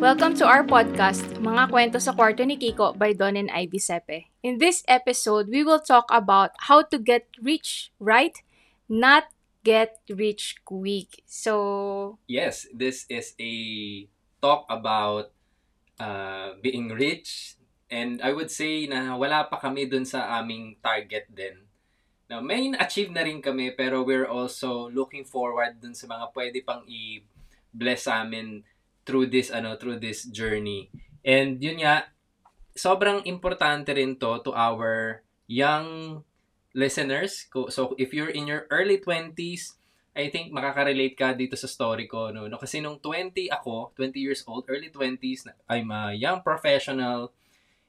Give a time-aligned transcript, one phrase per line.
[0.00, 4.32] Welcome to our podcast, Mga Kwento sa Kwarto ni Kiko by Don and Ivy Sepe.
[4.40, 8.32] In this episode, we will talk about how to get rich, right?
[8.88, 9.28] Not
[9.60, 11.20] get rich quick.
[11.28, 13.52] So, Yes, this is a
[14.40, 15.36] talk about
[16.00, 17.60] uh, being rich
[17.92, 21.68] and I would say na wala pa kami dun sa aming target din.
[22.24, 26.64] Now, may achieve na rin kami pero we're also looking forward dun sa mga pwede
[26.64, 28.64] pang i-bless sa amin
[29.10, 30.86] through this ano through this journey.
[31.26, 32.06] And yun nga
[32.78, 35.20] sobrang importante rin to to our
[35.50, 36.22] young
[36.70, 37.50] listeners.
[37.74, 39.74] So if you're in your early 20s,
[40.14, 42.46] I think makaka-relate ka dito sa story ko no.
[42.46, 47.34] no kasi nung 20 ako, 20 years old, early 20s, na- I'm a young professional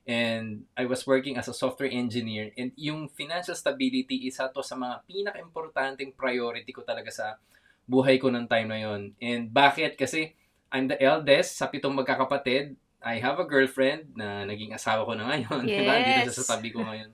[0.10, 4.74] and I was working as a software engineer and yung financial stability isa to sa
[4.74, 7.38] mga pinaka-importanting priority ko talaga sa
[7.86, 9.14] buhay ko ng time na yon.
[9.22, 9.98] And bakit?
[9.98, 10.34] Kasi
[10.72, 12.80] I'm the eldest sa pitong magkakapatid.
[13.02, 15.68] I have a girlfriend na naging asawa ko na ngayon.
[15.70, 15.96] Diba?
[16.00, 16.38] Dito siya Yes.
[16.40, 17.12] sa tabi ko ngayon.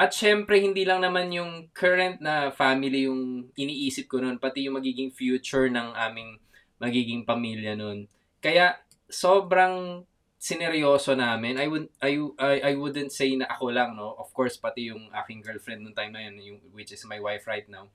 [0.00, 4.80] At syempre, hindi lang naman yung current na family yung iniisip ko noon, pati yung
[4.80, 6.40] magiging future ng aming
[6.80, 8.08] magiging pamilya noon.
[8.40, 8.80] Kaya,
[9.12, 10.08] sobrang
[10.40, 11.60] sineryoso namin.
[11.60, 14.16] I would I, I I wouldn't say na ako lang, no.
[14.16, 17.44] Of course, pati yung aking girlfriend noong time na yun, yung, which is my wife
[17.44, 17.92] right now.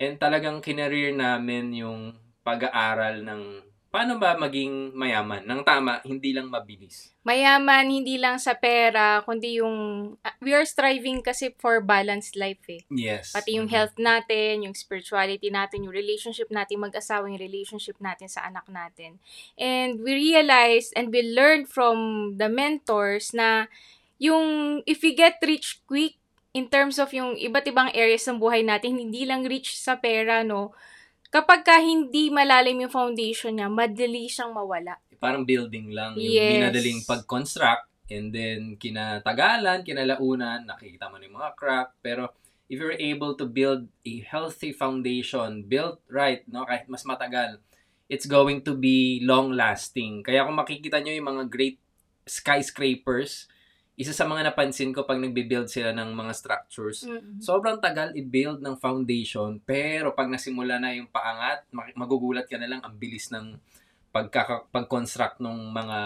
[0.00, 2.16] And talagang kinareer namin yung
[2.48, 3.42] pag-aaral ng
[3.88, 5.44] paano ba maging mayaman.
[5.48, 7.12] Nang tama, hindi lang mabilis.
[7.28, 9.76] mayaman hindi lang sa pera, kundi yung
[10.24, 12.80] ah, we are striving kasi for balanced life eh.
[12.88, 13.36] Yes.
[13.36, 13.74] Pati yung Mhm.
[13.76, 19.20] health natin, yung spirituality natin, yung relationship natin mag-asawa, yung relationship natin sa anak natin.
[19.60, 21.96] And we realized and we learned from
[22.40, 23.68] the mentors na
[24.16, 26.16] yung if we get rich quick
[26.56, 30.40] in terms of yung iba't ibang areas ng buhay natin, hindi lang rich sa pera,
[30.40, 30.72] no?
[31.28, 34.96] Kapag ka hindi malalim yung foundation niya, madali siyang mawala.
[35.18, 36.14] parang building lang.
[36.14, 36.54] Yung Yes.
[36.62, 41.88] minadaling pag-construct and then kinatagalan, kinalaunan, nakikita mo na yung mga crack.
[41.98, 42.30] Pero
[42.70, 47.58] if you're able to build a healthy foundation, built right, no, kahit mas matagal,
[48.06, 50.22] it's going to be long-lasting.
[50.22, 51.82] Kaya kung makikita nyo yung mga great
[52.24, 53.50] skyscrapers,
[53.98, 57.42] isa sa mga napansin ko pag nagbe-build sila ng mga structures, Mm-mm.
[57.42, 61.66] sobrang tagal i-build ng foundation, pero pag nasimula na yung paangat,
[61.98, 63.58] magugulat ka na lang ang bilis ng
[64.14, 65.98] pagkaka- pag-construct ng mga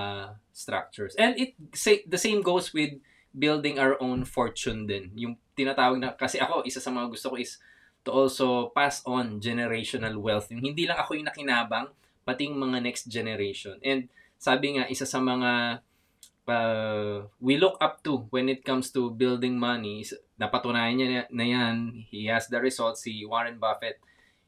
[0.56, 1.12] structures.
[1.20, 2.96] And it say, the same goes with
[3.36, 5.12] building our own fortune din.
[5.12, 7.60] Yung tinatawag na, kasi ako, isa sa mga gusto ko is
[8.02, 10.48] to also pass on generational wealth.
[10.48, 11.92] Yung hindi lang ako yung nakinabang,
[12.24, 13.76] pati yung mga next generation.
[13.84, 14.08] And
[14.40, 15.84] sabi nga, isa sa mga
[16.48, 21.44] uh, we look up to when it comes to building money, is- napatunayan niya na
[21.46, 24.02] yan, he has the results, si Warren Buffett.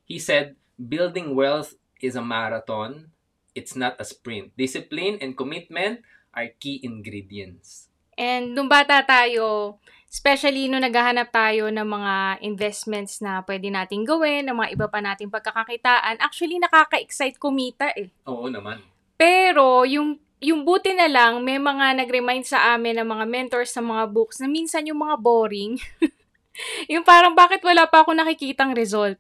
[0.05, 3.15] He said, building wealth is a marathon,
[3.55, 4.53] it's not a sprint.
[4.59, 6.03] Discipline and commitment
[6.35, 7.89] are key ingredients.
[8.15, 9.79] And nung bata tayo,
[10.11, 12.15] especially nung naghahanap tayo ng mga
[12.47, 18.11] investments na pwede nating gawin, ng mga iba pa nating pagkakakitaan, actually nakaka-excite kumita eh.
[18.27, 18.79] Oo naman.
[19.19, 23.81] Pero yung yung buti na lang, may mga nag-remind sa amin ng mga mentors sa
[23.81, 25.81] mga books na minsan yung mga boring.
[26.93, 29.17] yung parang bakit wala pa ako nakikitang result.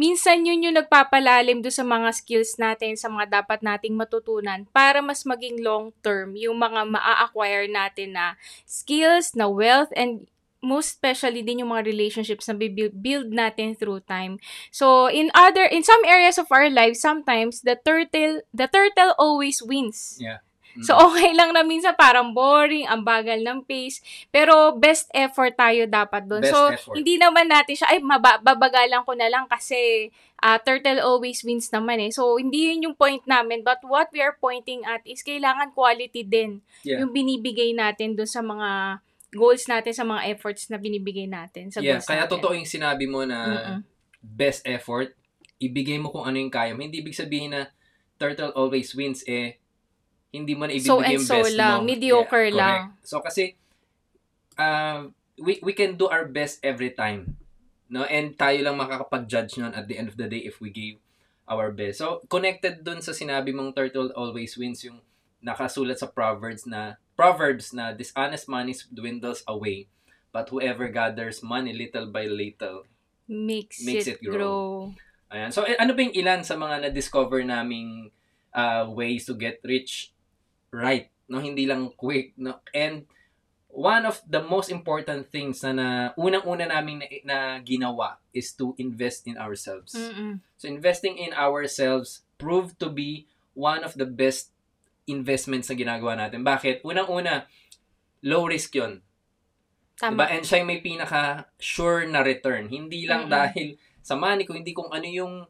[0.00, 5.04] Minsan yun yung nagpapalalim do sa mga skills natin, sa mga dapat nating matutunan para
[5.04, 10.24] mas maging long term yung mga maa-acquire natin na skills, na wealth, and
[10.64, 14.40] most especially din yung mga relationships na build, natin through time.
[14.72, 19.60] So in other in some areas of our lives sometimes the turtle the turtle always
[19.60, 20.16] wins.
[20.16, 20.40] Yeah.
[20.72, 20.84] Mm.
[20.84, 24.00] So okay lang na minsan parang boring, ang bagal ng pace,
[24.32, 26.42] pero best effort tayo dapat doon.
[26.48, 26.96] So effort.
[26.96, 28.00] hindi naman natin siya ay
[28.40, 30.08] babagalan ko na lang kasi
[30.40, 32.10] ah, turtle always wins naman eh.
[32.10, 36.24] So hindi yun yung point namin, but what we are pointing at is kailangan quality
[36.24, 36.98] din Yeah.
[36.98, 38.98] yung binibigay natin doon sa mga
[39.32, 42.32] goals natin, sa mga efforts na binibigay natin sa yeah, goals kaya natin.
[42.36, 43.78] totoo yung sinabi mo na Mm-mm.
[44.20, 45.14] best effort,
[45.62, 46.82] ibigay mo kung ano yung kaya mo.
[46.82, 47.70] Hindi ibig sabihin na
[48.18, 49.61] turtle always wins, eh,
[50.32, 51.86] hindi mo na ibibigay So yung so best lang, mo.
[51.86, 52.78] mediocre Yeah, lang.
[52.96, 53.06] correct.
[53.06, 53.42] So kasi,
[54.58, 55.08] uh,
[55.38, 57.36] we, we can do our best every time.
[57.88, 58.04] No?
[58.08, 60.96] And tayo lang makakapag-judge nun at the end of the day if we gave
[61.44, 62.00] our best.
[62.00, 65.02] So, connected dun sa sinabi mong turtle always wins yung
[65.42, 69.90] nakasulat sa Proverbs na Proverbs na dishonest money dwindles away
[70.32, 72.86] but whoever gathers money little by little
[73.28, 74.32] Makes, Makes it, it grow.
[74.32, 74.62] grow.
[75.32, 75.50] Ayan.
[75.52, 78.12] So, eh, ano ba yung ilan sa mga na-discover naming
[78.52, 80.11] uh, ways to get rich
[80.72, 81.12] right?
[81.28, 82.34] No, hindi lang quick.
[82.40, 82.64] No?
[82.74, 83.06] And
[83.72, 85.86] one of the most important things na, na
[86.16, 89.96] unang-una naming na, na ginawa is to invest in ourselves.
[89.96, 90.40] Mm-mm.
[90.56, 94.52] So, investing in ourselves proved to be one of the best
[95.06, 96.44] investments na ginagawa natin.
[96.44, 96.84] Bakit?
[96.84, 97.46] Unang-una,
[98.24, 99.00] low risk yon
[99.96, 100.18] Tama.
[100.18, 100.26] Diba?
[100.34, 102.66] And siya yung may pinaka sure na return.
[102.66, 103.36] Hindi lang Mm-mm.
[103.38, 103.68] dahil
[104.02, 105.46] sa money ko, hindi kung ano yung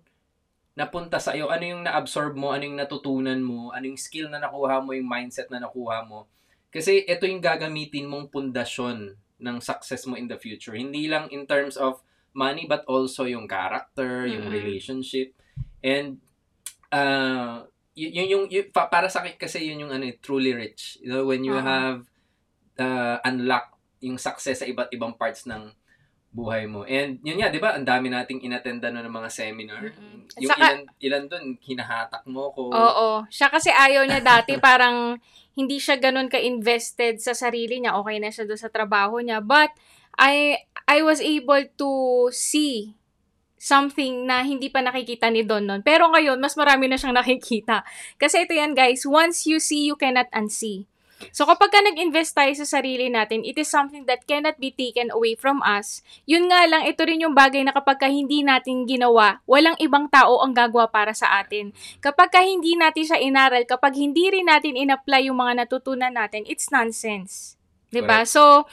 [0.73, 4.41] napunta sa iyo, ano yung na-absorb mo, ano yung natutunan mo, ano yung skill na
[4.41, 6.29] nakuha mo, yung mindset na nakuha mo.
[6.73, 10.73] Kasi ito yung gagamitin mong pundasyon ng success mo in the future.
[10.73, 12.01] Hindi lang in terms of
[12.33, 14.57] money, but also yung character, yung Mm-mm.
[14.57, 15.37] relationship.
[15.85, 16.25] And,
[16.89, 20.97] uh, yun yung, y- pa- para sa akin kasi yun yung ano, eh, truly rich.
[21.05, 21.61] You know, when you Oo.
[21.61, 22.09] have
[22.81, 25.69] uh, unlock yung success sa iba't ibang parts ng
[26.33, 26.89] buhay mo.
[26.89, 29.85] And yun nga, di ba, ang dami nating inattenda no ng mga seminar.
[29.85, 30.33] Mm-mm.
[30.33, 32.73] At Yung saka- ilan, ilan dun, hinahatak mo ko.
[32.73, 33.09] Oo.
[33.29, 35.21] Siya kasi ayaw niya dati parang
[35.53, 38.01] hindi siya ganun ka-invested sa sarili niya.
[38.01, 39.45] Okay na siya doon sa trabaho niya.
[39.45, 39.77] But
[40.17, 40.57] I
[40.89, 41.91] I was able to
[42.33, 42.97] see
[43.63, 45.87] something na hindi pa nakikita ni Don noon.
[45.87, 47.87] Pero ngayon, mas marami na siyang nakikita.
[48.19, 50.91] Kasi ito yan guys, once you see, you cannot unsee.
[51.31, 55.15] So kapag ka nag-invest tayo sa sarili natin, it is something that cannot be taken
[55.15, 56.03] away from us.
[56.27, 60.11] Yun nga lang, ito rin yung bagay na kapag ka hindi natin ginawa, walang ibang
[60.11, 61.71] tao ang gagawa para sa atin.
[62.03, 66.43] Kapag ka hindi natin siya inaral, kapag hindi rin natin in-apply yung mga natutunan natin,
[66.51, 67.55] it's nonsense.
[67.93, 68.25] 'Di ba?
[68.25, 68.65] So,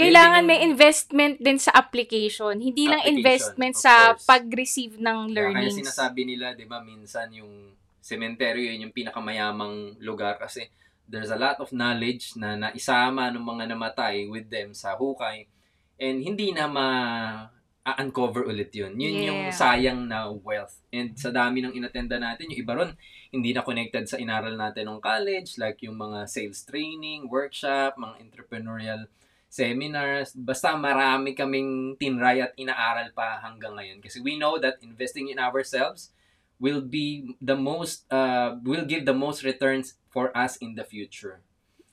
[0.00, 2.56] kailangan may investment din sa application.
[2.56, 4.24] Hindi lang Application, investment sa course.
[4.24, 5.76] pag-receive ng Kaya, kaya learnings.
[5.76, 10.66] sinasabi nila, di ba, minsan yung sementeryo yun yung pinakamayamang lugar kasi
[11.10, 15.50] there's a lot of knowledge na naisama ng mga namatay with them sa hukay
[15.98, 18.94] and hindi na ma-uncover ulit yun.
[18.94, 19.52] Yun yung Yeah.
[19.52, 20.78] sayang na wealth.
[20.94, 22.94] And sa dami ng inattenda natin, yung iba ron,
[23.34, 28.16] hindi na connected sa inaral natin ng college, like yung mga sales training, workshop, mga
[28.22, 29.10] entrepreneurial
[29.50, 30.30] seminars.
[30.32, 33.98] Basta marami kaming tinry at inaaral pa hanggang ngayon.
[33.98, 36.14] Kasi we know that investing in ourselves
[36.60, 41.40] will be the most, uh, will give the most returns for us in the future.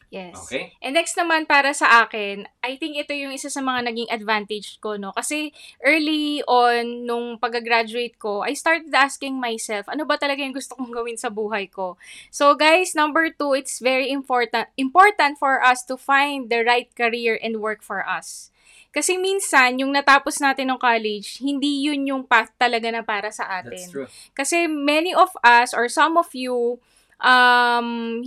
[0.08, 0.40] Yes.
[0.48, 0.72] Okay?
[0.80, 4.80] And next naman para sa akin, I think ito yung isa sa mga naging advantage
[4.80, 5.12] ko, no?
[5.12, 5.52] Kasi
[5.84, 10.96] early on, nung pag-graduate ko, I started asking myself, ano ba talaga yung gusto kong
[10.96, 12.00] gawin sa buhay ko?
[12.31, 17.36] So guys, number two, it's very important, important for us to find the right career
[17.36, 18.48] and work for us.
[18.97, 23.61] Kasi minsan, yung natapos natin ng college, hindi yun yung path talaga na para sa
[23.61, 23.77] atin.
[23.77, 24.09] That's true.
[24.33, 26.81] Kasi many of us or some of you,
[27.21, 28.25] um,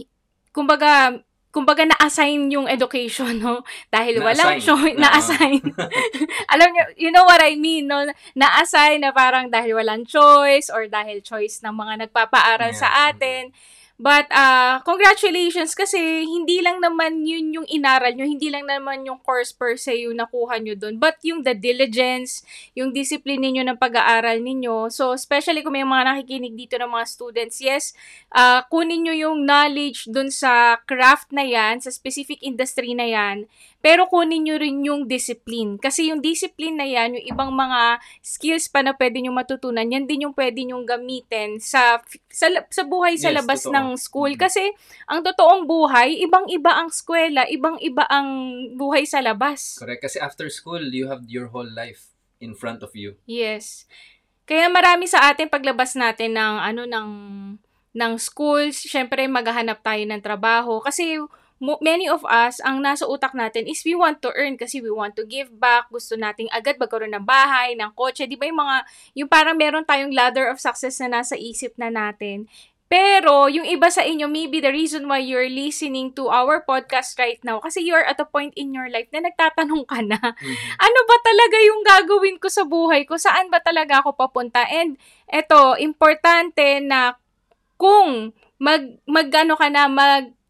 [0.54, 1.18] kumbaga,
[1.50, 3.66] kumbaga na-assign yung education, no?
[3.94, 4.62] Dahil walang Na-assign.
[4.62, 5.58] choice, Na- na-assign.
[6.54, 8.06] Alam niyo, you know what I mean, no?
[8.38, 13.10] Na-assign na parang dahil walang choice or dahil choice ng mga nagpapaaral sa Yeah.
[13.10, 13.42] atin.
[14.00, 19.20] But, uh, congratulations kasi hindi lang naman yun yung inaral nyo, hindi lang naman yung
[19.20, 22.40] course per se yung nakuha nyo dun, but yung the diligence,
[22.72, 24.88] yung discipline ninyo ng pag-aaral ninyo.
[24.88, 27.92] So, especially kung may mga nakikinig dito ng mga students, yes,
[28.32, 33.52] uh, kunin nyo yung knowledge dun sa craft na yan, sa specific industry na yan,
[33.80, 35.80] pero kunin nyo rin yung discipline.
[35.80, 40.04] Kasi yung discipline na yan, yung ibang mga skills pa na pwede nyo matutunan, yan
[40.04, 41.96] din yung pwede nyo gamitin sa,
[42.28, 43.72] sa, sa buhay sa Yes, labas totoo.
[43.72, 44.32] ng school.
[44.36, 44.40] Mhm.
[44.40, 44.62] Kasi
[45.08, 48.28] ang totoong buhay, ibang-iba ang eskwela, ibang-iba ang
[48.76, 49.80] buhay sa labas.
[49.80, 50.04] Correct.
[50.04, 53.16] Kasi after school, you have your whole life in front of you.
[53.24, 53.88] Yes.
[54.44, 57.08] Kaya marami sa atin paglabas natin ng ano ng
[57.90, 61.18] ng school, syempre maghahanap tayo ng trabaho kasi
[61.60, 65.12] many of us ang nasa utak natin is we want to earn kasi we want
[65.20, 68.76] to give back, gusto nating agad magkaroon ng bahay, ng kotse, 'di ba yung mga
[69.20, 72.48] yung parang meron tayong ladder of success na nasa isip na natin.
[72.90, 77.38] Pero, yung iba sa inyo, maybe the reason why you're listening to our podcast right
[77.46, 80.18] now, kasi you're at a point in your life na nagtatanong ka na,
[80.74, 83.14] ano ba talaga yung gagawin ko sa buhay ko?
[83.14, 84.66] Saan ba talaga ako papunta?
[84.66, 84.98] And
[85.30, 87.14] eto, importante na
[87.78, 89.86] kung mag magano ka na,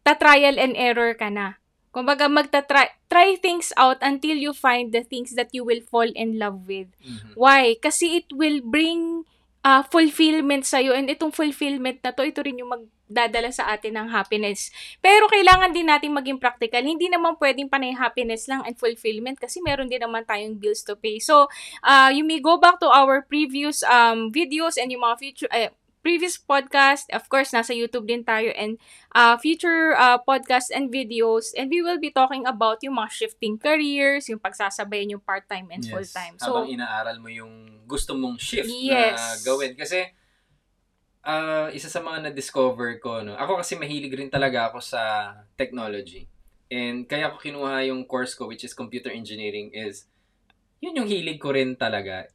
[0.01, 1.61] magta-trial and error ka na.
[1.93, 6.41] Kumbaga magta-try try things out until you find the things that you will fall in
[6.41, 6.89] love with.
[7.03, 7.37] Mhm.
[7.37, 7.77] Why?
[7.77, 9.27] Kasi it will bring
[9.61, 14.07] uh, fulfillment sa'yo and itong fulfillment na to, ito rin yung magdadala sa atin ng
[14.09, 14.71] happiness.
[15.03, 16.81] Pero kailangan din natin maging practical.
[16.81, 20.97] Hindi naman pwedeng panay happiness lang and fulfillment kasi meron din naman tayong bills to
[20.97, 21.19] pay.
[21.21, 21.51] So,
[21.83, 25.69] uh, you may go back to our previous um, videos and yung mga future, eh,
[26.01, 27.07] previous podcast.
[27.13, 28.77] Of course, nasa YouTube din tayo and
[29.13, 31.53] uh, future uh, podcasts and videos.
[31.53, 35.85] And we will be talking about yung mga shifting careers, yung pagsasabayan yung part-time and
[35.85, 35.93] Yes.
[35.93, 36.35] full-time.
[36.41, 39.17] So, Habang inaaral mo yung gusto mong shift Yes.
[39.17, 39.77] na gawin.
[39.77, 40.09] Kasi,
[41.21, 43.37] ah, isa sa mga na-discover ko, no?
[43.37, 45.01] ako kasi mahilig rin talaga ako sa
[45.53, 46.25] technology.
[46.71, 50.07] And kaya ko kinuha yung course ko, which is computer engineering, is
[50.81, 52.25] yun yung hilig ko rin talaga.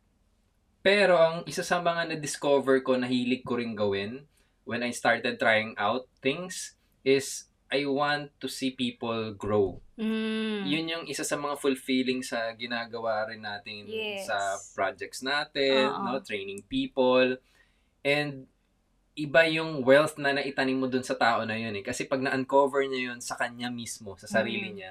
[0.86, 4.22] Pero ang isa sa mga na-discover ko na hilig ko rin gawin
[4.62, 9.82] when I started trying out things is I want to see people grow.
[9.98, 10.62] Mm.
[10.62, 14.30] Yun yung isa sa mga fulfilling sa ginagawa rin natin Yes.
[14.30, 14.38] sa
[14.78, 16.02] projects natin, Oo.
[16.06, 17.34] no, training people.
[18.06, 18.46] And
[19.18, 21.82] iba yung wealth na naitanim mo dun sa tao na yun eh.
[21.82, 24.76] Kasi pag na-uncover niya yun sa kanya mismo, sa sarili Mm.
[24.78, 24.90] niya,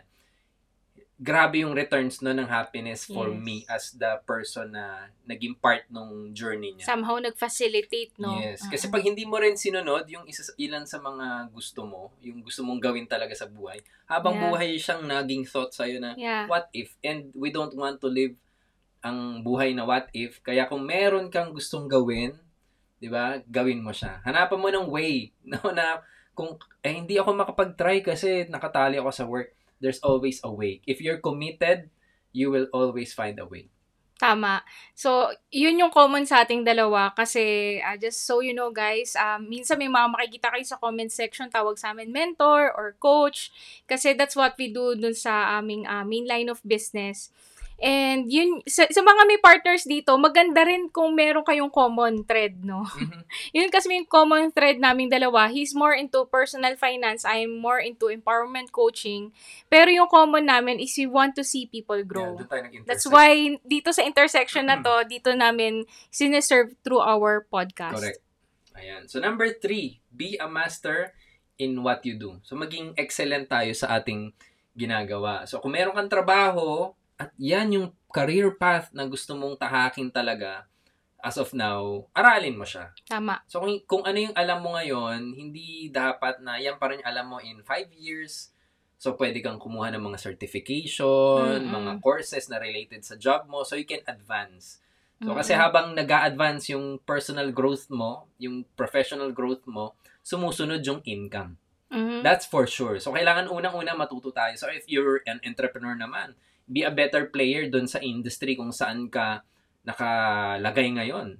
[1.15, 3.39] grabe yung returns no ng happiness for Yes.
[3.39, 6.83] me as the person na naging part nung journey niya.
[6.85, 8.35] Somehow nag-facilitate, no?
[8.35, 8.67] Yes.
[8.67, 8.93] Kasi Oo.
[8.93, 12.83] pag hindi mo rin sinunod yung isa, ilan sa mga gusto mo, yung gusto mong
[12.83, 14.43] gawin talaga sa buhay, habang Yeah.
[14.51, 16.51] buhay siyang naging thought sa'yo na, Yeah.
[16.51, 16.99] what if?
[16.99, 18.35] And we don't want to live
[18.99, 20.43] ang buhay na what if.
[20.43, 22.35] Kaya kung meron kang gustong gawin,
[22.97, 24.19] di ba, gawin mo siya.
[24.21, 26.03] Hanapan mo ng way, no, na
[26.35, 29.55] kung, eh, hindi ako makapag-try kasi nakatali ako sa work.
[29.79, 30.81] There's always a way.
[30.87, 31.89] If you're committed,
[32.31, 33.69] you will always find a way.
[34.15, 34.63] Tama.
[34.95, 39.43] So, yun yung common sa ating dalawa kasi uh, just so you know guys, um,
[39.43, 43.51] minsan may mga makikita kayo sa comment section tawag sa amin mentor or coach
[43.83, 47.27] kasi that's what we do dun sa aming uh, main line of business.
[47.75, 52.63] And yun, sa, sa mga may partners dito, maganda rin kung meron kayong common thread,
[52.63, 52.87] no?
[52.87, 53.27] Mhm.
[53.59, 55.51] Yun kasi yung common thread naming dalawa.
[55.51, 57.27] He's more into personal finance.
[57.27, 59.35] I'm more into empowerment coaching.
[59.67, 62.39] Pero yung common namin is we want to see people grow.
[62.47, 62.87] Yeah.
[62.87, 67.99] That's why dito sa intersection na to, dito namin sineserve through our podcast.
[67.99, 68.23] Correct.
[68.75, 69.07] Ayan.
[69.07, 71.15] So, number three, be a master
[71.59, 72.39] in what you do.
[72.43, 74.35] So, maging excellent tayo sa ating
[74.75, 75.47] ginagawa.
[75.47, 80.67] So, kung meron kang trabaho, at yan yung career path na gusto mong tahakin talaga,
[81.25, 82.93] as of now, aralin mo siya.
[83.09, 83.41] Tama.
[83.49, 87.09] So, kung, kung ano yung alam mo ngayon, hindi dapat na yan pa rin yung
[87.09, 88.53] alam mo in five years.
[89.01, 91.73] So, pwede kang kumuha ng mga certification, Mm-mm.
[91.73, 94.79] mga courses na related sa job mo, so you can advance.
[95.19, 95.39] So, Mm-mm.
[95.41, 101.57] kasi habang nag advance yung personal growth mo, yung professional growth mo, sumusunod yung income.
[101.89, 102.21] Mhm.
[102.25, 102.97] That's for sure.
[103.01, 104.53] So, kailangan unang-una matuto tayo.
[104.57, 106.33] So, if you're an entrepreneur naman,
[106.65, 109.45] be a better player dun sa industry kung saan ka
[109.85, 111.37] nakalagay ngayon.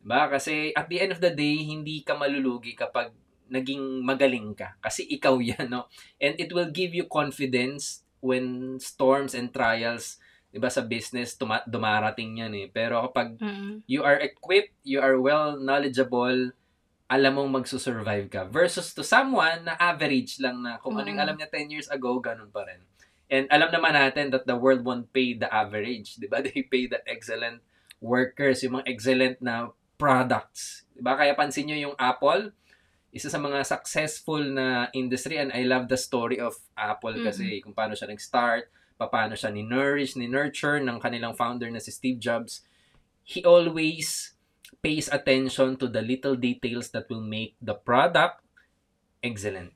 [0.00, 0.28] Diba?
[0.28, 3.12] Kasi at the end of the day, hindi ka malulugi kapag
[3.46, 4.76] naging magaling ka.
[4.80, 5.86] Kasi ikaw yan, no?
[6.16, 10.16] And it will give you confidence when storms and trials,
[10.48, 12.66] diba, sa business, tuma- dumarating yan eh.
[12.66, 13.84] Pero kapag Mhm.
[13.84, 16.56] you are equipped, you are well knowledgeable,
[17.04, 18.48] alam mong magsusurvive ka.
[18.48, 21.26] Versus to someone na average lang na kung ano yung Mm.
[21.28, 22.80] alam niya 10 years ago, ganun pa rin.
[23.32, 26.40] And alam naman natin that the world won't pay the average, di ba?
[26.44, 27.64] They pay the excellent
[27.98, 30.84] workers, yung mga excellent na products.
[30.92, 31.16] Di ba?
[31.16, 32.52] Kaya pansin nyo yung Apple,
[33.14, 37.70] isa sa mga successful na industry and I love the story of Apple kasi kung
[37.70, 38.66] paano siya nag-start,
[38.98, 42.66] paano siya ni-nourish, ni-nurture ng kanilang founder na si Steve Jobs.
[43.22, 44.34] He always
[44.82, 48.44] pays attention to the little details that will make the product
[49.24, 49.72] excellent.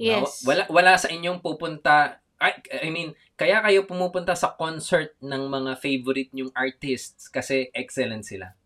[0.00, 0.46] Yes.
[0.48, 5.76] Wala wala sa inyong pupunta I, I mean, kaya kayo pumupunta sa concert ng mga
[5.76, 8.56] favorite nyong artists kasi excellent sila.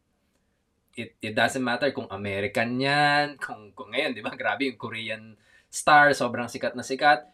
[0.95, 5.35] It, it doesn't matter kung American yan, kung, kung ngayon, di ba, grabe yung Korean
[5.67, 7.27] star, sobrang sikat na sikat.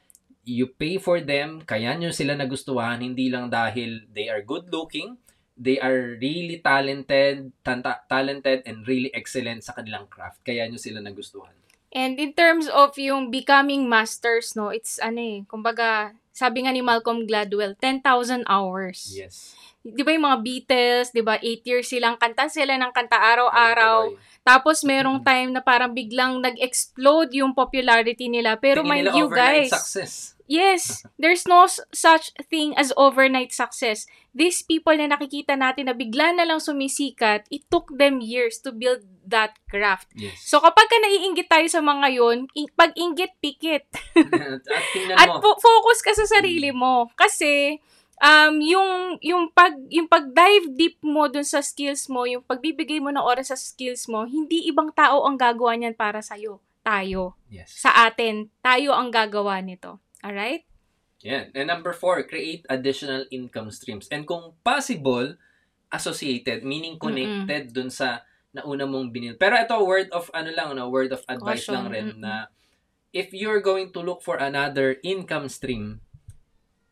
[0.48, 5.20] You pay for them, kaya nyo sila nagustuhan, hindi lang dahil they are good looking,
[5.60, 10.40] they are really talented, tanta- talented and really excellent sa kanilang craft.
[10.40, 11.52] Kaya nyo sila nagustuhan.
[11.90, 16.80] And in terms of yung becoming masters, no, it's ano eh, kumbaga, sabi nga ni
[16.80, 19.12] Malcolm Gladwell, 10,000 hours.
[19.12, 19.52] Yes.
[19.84, 24.08] Di ba yung mga Beatles, di ba, 8 years silang kanta sila ng kanta araw-araw.
[24.08, 24.28] Tuloy-tuloy.
[24.40, 28.56] Tapos merong time na parang biglang nag-explode yung popularity nila.
[28.56, 30.32] Pero Tingin mind nila you guys, success.
[30.50, 34.10] Yes, there's no such thing as overnight success.
[34.34, 38.74] These people na nakikita natin na bigla na lang sumisikat, it took them years to
[38.74, 40.10] build that craft.
[40.18, 40.42] Yes.
[40.42, 43.86] So kapag ka naiinggit tayo sa mga yon, in- pag inggit, pikit.
[45.14, 47.06] At At fo- focus ka sa sarili mo.
[47.14, 47.78] Kasi,
[48.18, 53.14] um, yung, yung pag, yung pag-dive deep mo dun sa skills mo, yung pagbibigay mo
[53.14, 56.58] ng oras sa skills mo, hindi ibang tao ang gagawa niyan para sa'yo.
[56.82, 57.38] Tayo.
[57.52, 57.86] yes.
[57.86, 58.50] Sa atin.
[58.64, 60.00] Tayo ang gagawa nito.
[60.20, 60.64] Alright?
[61.20, 61.52] Yan.
[61.52, 64.08] And number four, create additional income streams.
[64.08, 65.36] And kung possible,
[65.90, 68.22] associated, meaning connected dun sa
[68.54, 69.34] nauna mong binil.
[69.38, 71.74] Pero ito, word of, ano lang, no, word of advice Caution.
[71.74, 72.22] lang rin Mm-mm.
[72.22, 72.46] na
[73.10, 76.00] if you're going to look for another income stream,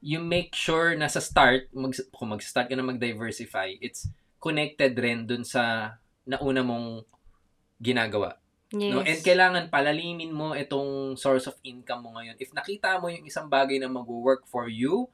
[0.03, 4.07] you make sure na sa start, mag, kung mag-start ka na mag-diversify, it's
[4.39, 5.95] connected rin dun sa
[6.27, 7.03] nauna mong
[7.83, 8.39] ginagawa.
[8.69, 8.93] Yes.
[8.93, 9.01] No?
[9.01, 12.37] And kailangan palalimin mo itong source of income mo ngayon.
[12.37, 15.09] If nakita mo yung isang bagay na mag-work for you,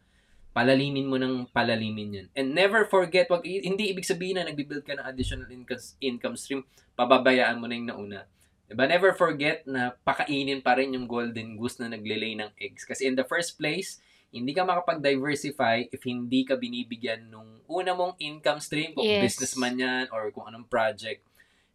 [0.50, 2.26] palalimin mo ng palalimin yan.
[2.34, 6.66] And never forget, wag, hindi ibig sabihin na nagbibuild ka ng additional income, income stream,
[6.98, 8.20] pababayaan mo na yung nauna.
[8.64, 8.88] Diba?
[8.90, 12.82] Never forget na pakainin pa rin yung golden goose na naglilay ng eggs.
[12.82, 14.02] Kasi in the first place,
[14.34, 19.30] hindi ka makapag-diversify if hindi ka binibigyan nung una mong income stream, kung Yes.
[19.30, 21.22] businessman yan or kung anong project.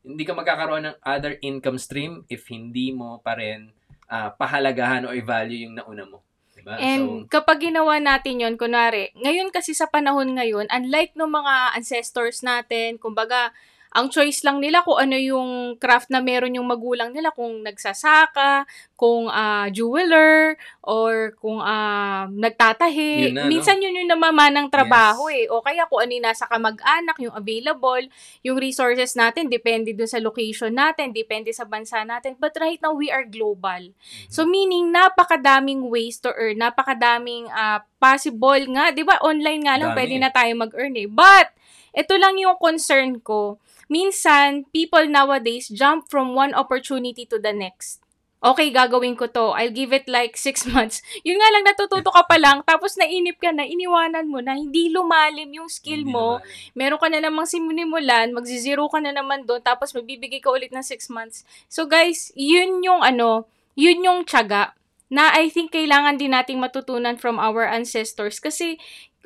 [0.03, 3.71] Hindi ka magkakaroon ng other income stream if hindi mo pa rin
[4.09, 6.25] ah, pahalagahan o i-value yung nauna mo.
[6.59, 6.75] Diba?
[6.75, 12.43] And kapag ginawa natin yon kunwari, ngayon kasi sa panahon ngayon, unlike no mga ancestors
[12.43, 13.55] natin, kumbaga,
[13.89, 18.69] ang choice lang nila kung ano yung craft na meron yung magulang nila, kung nagsasaka,
[18.93, 20.53] kung ah, jeweler,
[20.85, 23.33] or kung ah, nagtatahi.
[23.33, 23.49] Yun na, no?
[23.49, 25.49] Minsan yun yung namamanang trabaho eh.
[25.49, 28.05] O kaya kung ano yung nasa kamag-anak, yung available,
[28.45, 32.37] yung resources natin, depende dun sa location natin, depende sa bansa natin.
[32.37, 33.89] But right now, we are global.
[33.89, 34.29] Mhm.
[34.29, 39.17] So meaning napakadaming ways to earn, napakadaming ah, possible nga, 'di ba?
[39.25, 41.09] Online nga lang Dami pwede na tayo mag-earn eh.
[41.09, 41.57] But
[41.93, 43.57] ito lang yung concern ko.
[43.89, 47.99] Minsan people nowadays jump from one opportunity to the next.
[48.39, 49.51] Okay, gagawin ko to.
[49.51, 51.03] I'll give it like six months.
[51.27, 54.87] Yun nga lang, natututo ka pa lang, tapos nainip ka na, iniwanan mo na, hindi
[54.87, 56.71] lumalim yung skill Hindi mo, naman.
[56.71, 60.85] meron ka na namang sinimulan, magzi-zero ka na naman doon, tapos magbibigay ka ulit ng
[60.85, 61.43] 6 months.
[61.67, 63.43] So guys, yun yung ano,
[63.75, 64.71] yun yung tiyaga
[65.09, 68.77] na I think kailangan din nating matutunan from our ancestors kasi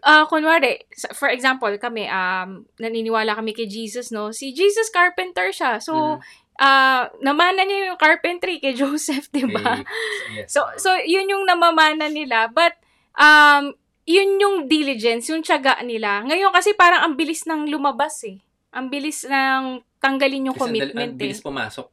[0.03, 0.83] ah kunwari,
[1.15, 4.29] for example, kami, um, naniniwala kami kay Jesus, no?
[4.29, 5.79] Si Jesus carpenter siya.
[5.79, 6.19] So, Mhm.
[6.59, 9.81] ah namana niya yung carpentry kay Joseph, di ba?
[9.81, 10.43] Okay.
[10.43, 10.53] Yes.
[10.53, 12.45] So, so yun yung namamana nila.
[12.47, 12.75] But,
[13.15, 16.21] um, yun yung diligence, yung tiyaga nila.
[16.27, 18.43] Ngayon kasi parang ang bilis ng lumabas eh.
[18.75, 21.45] Ang bilis ng tanggalin yung Kasi ang commitment ang bilis eh.
[21.47, 21.87] pumasok.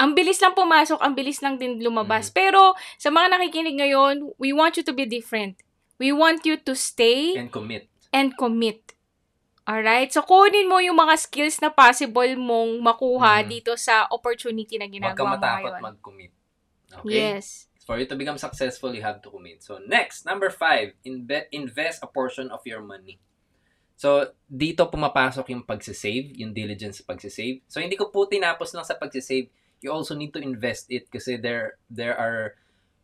[0.00, 2.30] Ang bilis lang pumasok, ang bilis lang din lumabas.
[2.30, 2.34] Mhm.
[2.38, 5.58] Pero, sa mga nakikinig ngayon, we want you to be different.
[6.00, 7.92] We want you to stay And commit.
[8.08, 8.96] and commit.
[9.68, 10.10] Alright?
[10.10, 13.48] So, kunin mo yung mga skills na possible mong makuha Mhm.
[13.52, 15.82] dito sa opportunity na Huwag ginagawa mo matakot ngayon.
[15.84, 16.32] mag-commit.
[16.90, 17.14] Okay?
[17.14, 17.68] Yes.
[17.84, 19.60] For you to become successful, you have to commit.
[19.62, 23.20] So, next, number five, inve- invest a portion of your money.
[23.94, 27.60] So, dito pumapasok yung pagsisave, yung diligence sa pagsisave.
[27.68, 29.52] So, hindi ko po tinapos lang sa pagsisave.
[29.84, 32.56] You also need to invest it kasi there there are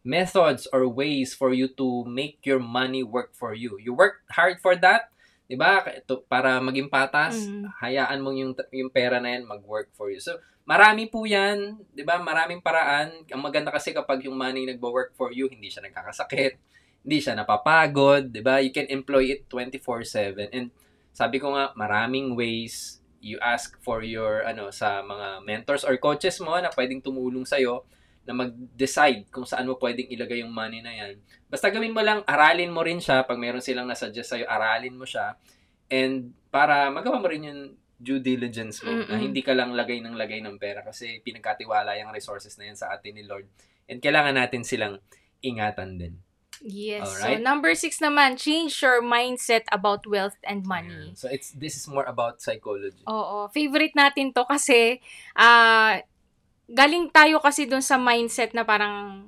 [0.07, 3.75] methods or ways for you to make your money work for you.
[3.83, 5.11] You work hard for that,
[5.51, 5.83] 'di ba?
[5.83, 7.75] Ito, Para maging patas, Mhm.
[7.83, 10.23] hayaan mong yung yung pera na yan mag-work for you.
[10.23, 12.23] So, marami po 'yan, 'di ba?
[12.23, 13.27] Maraming paraan.
[13.27, 16.55] Ang maganda kasi kapag yung money nagwo-work for you, hindi siya nagkakasakit,
[17.03, 18.63] hindi siya napapagod, 'di ba?
[18.63, 20.51] You can employ it 24/7.
[20.55, 20.71] And
[21.11, 26.39] sabi ko nga, maraming ways you ask for your ano sa mga mentors or coaches
[26.39, 27.59] mo na pwedeng tumulong sa
[28.27, 31.23] na mag-decide kung saan mo pwedeng ilagay yung money na yan.
[31.47, 33.23] Basta gawin mo lang, aralin mo rin siya.
[33.23, 35.39] Pag meron silang nasuggest sa'yo, aralin mo siya.
[35.87, 37.61] And para magawa mo rin yung
[37.97, 39.23] due diligence mo na Mm-mm.
[39.25, 42.93] hindi ka lang lagay ng lagay ng pera kasi pinagkatiwala yung resources na yan sa
[42.93, 43.49] atin ni Lord.
[43.89, 45.01] And kailangan natin silang
[45.41, 46.15] ingatan din.
[46.61, 47.05] Yes.
[47.05, 47.41] Alright.
[47.41, 51.13] So, number six naman, change your mindset about wealth and money.
[51.13, 51.19] Ayan.
[51.19, 53.05] So it's this is more about psychology.
[53.05, 53.49] Oo.
[53.53, 55.01] Favorite natin to kasi,
[55.37, 56.01] ah,
[56.67, 59.27] galing tayo kasi dun sa mindset na parang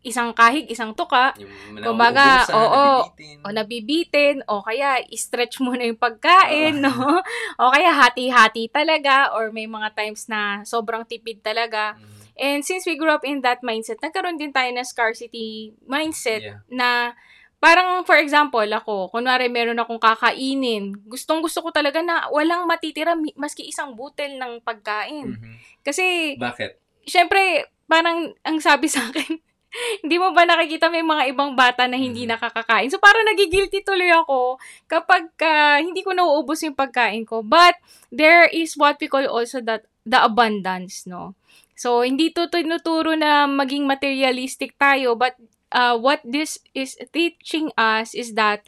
[0.00, 2.88] isang kahig, isang tuka, Yung Kumbaga, nauubusan, oo.
[3.04, 3.36] nabibitin.
[3.44, 7.20] o nabibitin, o kaya i-stretch mo na yung pagkain, no?
[7.60, 12.00] O kaya hati-hati talaga, or may mga times na sobrang tipid talaga.
[12.00, 12.08] Mm.
[12.40, 16.64] And since we grew up in that mindset, nagkaroon din tayo ng scarcity mindset Yeah.
[16.72, 17.12] na
[17.60, 23.12] parang for example, ako, kunwari meron akong kakainin, gustong gusto ko talaga na walang matitira
[23.36, 25.36] maski isang butel ng pagkain.
[25.36, 25.54] Mhm.
[25.84, 27.04] Kasi, Bakit?
[27.04, 29.36] syempre, parang ang sabi sa akin,
[30.02, 32.32] hindi mo ba nakikita may mga ibang bata na hindi Mhm.
[32.34, 32.88] nakakakain?
[32.90, 34.56] So, parang nagigilty tuloy ako
[34.88, 37.44] kapag ah, hindi ko nauubos yung pagkain ko.
[37.44, 37.76] But,
[38.10, 41.36] there is what we call also that the abundance, no?
[41.76, 45.36] So, hindi to tinuturo na maging materialistic tayo, but
[45.72, 48.62] uh, what this is teaching us is that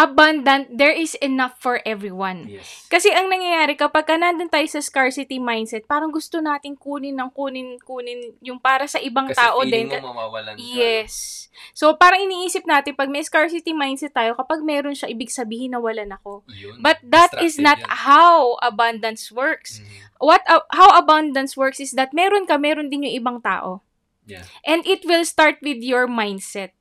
[0.00, 2.48] abundant, there is enough for everyone.
[2.48, 2.88] Yes.
[2.88, 7.30] Kasi ang nangyayari kapag ka nandun tayo sa scarcity mindset, parang gusto nating kunin ng
[7.30, 10.02] kunin, kunin yung para sa ibang Kasi tao feeling din.
[10.02, 10.62] mo mawawalan ka.
[10.64, 11.46] Yes.
[11.76, 15.78] So, parang iniisip natin, pag may scarcity mindset tayo, kapag meron siya, ibig sabihin na
[15.78, 16.42] walan ako.
[16.48, 16.80] Yun.
[16.80, 17.92] But that is not yun.
[17.92, 19.84] how abundance works.
[19.84, 20.10] Mhm.
[20.22, 23.84] What uh, how abundance works is that meron ka, meron din yung ibang tao.
[24.26, 24.46] Yeah.
[24.62, 26.74] And it will start with your mindset.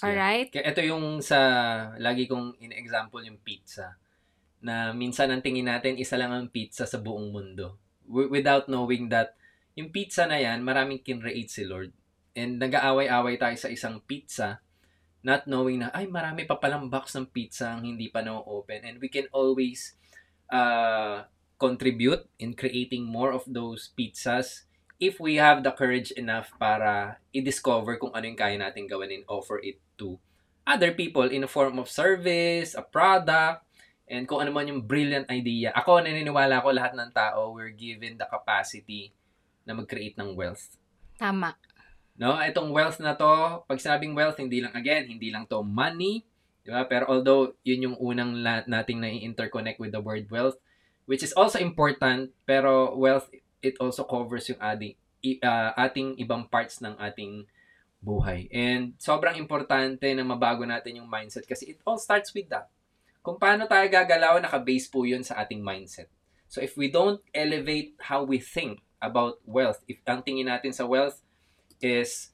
[0.00, 0.12] Yeah.
[0.12, 0.48] Alright?
[0.52, 1.38] Kaya ito yung sa,
[1.96, 3.96] lagi kong in-example yung pizza.
[4.60, 7.80] Na minsan ang tingin natin, isa lang ang pizza sa buong mundo.
[8.04, 9.36] Wi- Without knowing that,
[9.76, 11.92] yung pizza na yan, maraming kinreate si Lord.
[12.36, 14.60] And nag-aaway-away tayo sa isang pizza,
[15.24, 18.84] not knowing na, ay, marami pa palang box ng pizza ang hindi pa na-open.
[18.84, 19.96] And we can always
[20.52, 21.24] uh,
[21.56, 28.00] contribute in creating more of those pizzas if we have the courage enough para i-discover
[28.00, 30.16] kung ano yung kaya natin gawin and offer it to
[30.66, 33.62] other people in a form of service, a product,
[34.08, 35.70] and kung ano man yung brilliant idea.
[35.76, 39.14] Ako, naniniwala ko lahat ng tao, we're given the capacity
[39.62, 40.74] na mag-create ng wealth.
[41.18, 41.54] Tama.
[42.16, 46.24] No, itong wealth na to, pag sinabing wealth, hindi lang again, hindi lang to money,
[46.64, 46.88] di ba?
[46.88, 50.56] Pero although yun yung unang la- nating na-interconnect with the word wealth,
[51.04, 53.28] which is also important, pero wealth
[53.66, 54.94] it also covers yung ating
[55.42, 57.44] uh, ating ibang parts ng ating
[57.98, 58.46] buhay.
[58.54, 62.70] And sobrang importante na mabago natin yung mindset kasi it all starts with that.
[63.26, 66.06] Kung paano tayo gagalaw, naka-base po yun sa ating mindset.
[66.46, 70.86] So if we don't elevate how we think about wealth, if ang tingin natin sa
[70.86, 71.18] wealth
[71.82, 72.30] is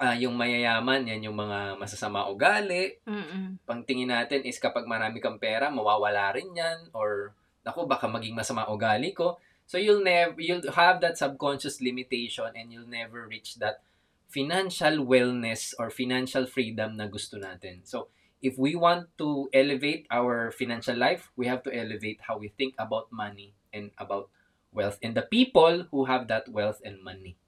[0.00, 2.98] uh, yung mayayaman, yan yung mga masasama ugali.
[3.04, 3.60] Mm-mm.
[3.68, 6.88] Pangtingin natin is kapag marami kang pera, mawawala rin yan.
[6.96, 9.36] Or, ako, baka maging masama ugali ko.
[9.66, 13.80] So, you'll never, you'll have that subconscious limitation and you'll never reach that
[14.28, 17.86] financial wellness or financial freedom na gusto natin.
[17.86, 18.08] So,
[18.44, 22.76] if we want to elevate our financial life, we have to elevate how we think
[22.76, 24.28] about money and about
[24.74, 27.40] wealth and the people who have that wealth and money.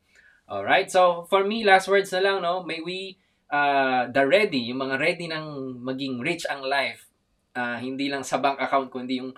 [0.49, 2.63] Alright, so for me, last words na lang, no?
[2.63, 3.19] May we,
[3.51, 7.11] uh, the ready, yung mga ready ng maging rich ang life,
[7.59, 9.35] uh, hindi lang sa bank account, kundi yung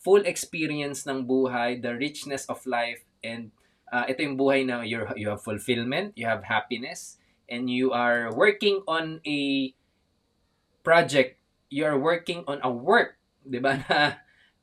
[0.00, 3.52] full experience ng buhay, the richness of life, and
[3.92, 8.32] uh, ito yung buhay na you're, you have fulfillment, you have happiness, and you are
[8.32, 9.70] working on a
[10.80, 11.36] project,
[11.68, 14.18] you are working on a work, di ba, na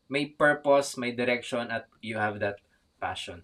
[0.10, 2.58] may purpose, may direction, at you have that
[2.97, 3.43] passion.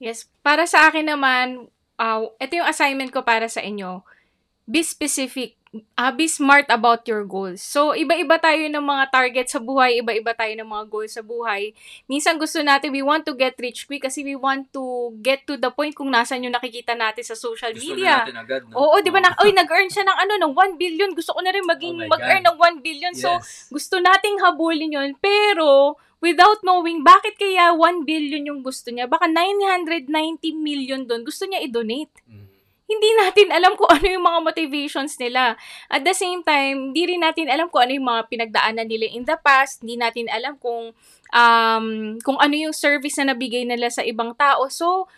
[0.00, 0.26] Yes.
[0.40, 4.02] Para sa akin naman, uh, ito yung assignment ko para sa inyo.
[4.64, 5.60] Be specific.
[5.74, 7.58] Uh, be smart about your goals.
[7.58, 11.74] So, iba-iba tayo ng mga target sa buhay, iba-iba tayo ng mga goals sa buhay.
[12.06, 15.58] Minsan gusto natin, we want to get rich quick kasi we want to get to
[15.58, 18.22] the point kung nasan yung nakikita natin sa social Gusto media.
[18.22, 18.86] na natin agad, no?
[18.86, 19.18] Oo, di ba?
[19.18, 21.10] Na, oy, nag-earn siya ng ano, ng 1 billion.
[21.10, 23.12] Gusto ko na rin maging, Oh mag-earn ng 1 billion.
[23.18, 23.66] So, Yes.
[23.66, 25.10] gusto nating habulin yun.
[25.18, 31.44] Pero, without knowing bakit kaya 1 billion yung gusto niya, baka 990 million doon gusto
[31.44, 32.14] niya i-donate.
[32.30, 32.43] Mm.
[32.94, 35.58] Hindi natin alam kung ano yung mga motivations nila.
[35.90, 39.26] At the same time, hindi rin natin alam kung ano yung mga pinagdaanan nila in
[39.26, 39.82] the past.
[39.82, 40.94] Hindi natin alam kung
[41.34, 41.86] um,
[42.22, 44.70] kung ano yung service na nabigay nila sa ibang tao.
[44.70, 45.10] So,